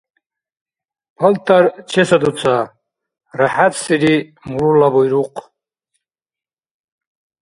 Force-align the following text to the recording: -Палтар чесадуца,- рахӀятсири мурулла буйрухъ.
-Палтар 1.17 1.63
чесадуца,- 1.91 2.55
рахӀятсири 3.37 4.15
мурулла 4.49 4.87
буйрухъ. 4.93 5.41